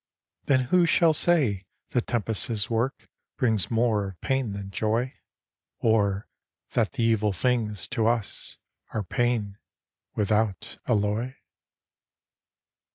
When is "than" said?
4.51-4.71